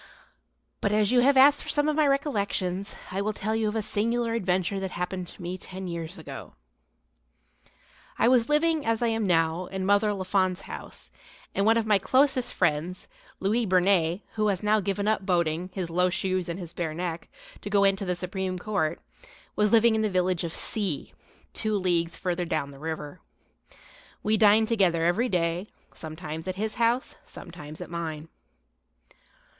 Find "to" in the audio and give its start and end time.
5.27-5.41, 17.61-17.69